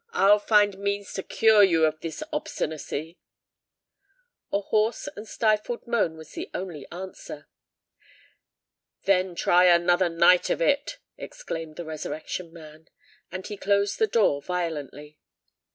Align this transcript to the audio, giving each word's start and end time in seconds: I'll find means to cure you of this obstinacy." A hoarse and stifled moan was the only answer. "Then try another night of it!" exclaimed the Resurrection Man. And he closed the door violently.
I'll 0.13 0.39
find 0.39 0.79
means 0.79 1.13
to 1.13 1.21
cure 1.21 1.61
you 1.61 1.85
of 1.85 1.99
this 1.99 2.23
obstinacy." 2.33 3.19
A 4.51 4.59
hoarse 4.59 5.07
and 5.15 5.27
stifled 5.27 5.85
moan 5.85 6.17
was 6.17 6.31
the 6.31 6.49
only 6.55 6.87
answer. 6.91 7.47
"Then 9.03 9.35
try 9.35 9.65
another 9.65 10.09
night 10.09 10.49
of 10.49 10.59
it!" 10.59 10.97
exclaimed 11.19 11.75
the 11.75 11.85
Resurrection 11.85 12.51
Man. 12.51 12.87
And 13.31 13.45
he 13.45 13.57
closed 13.57 13.99
the 13.99 14.07
door 14.07 14.41
violently. 14.41 15.19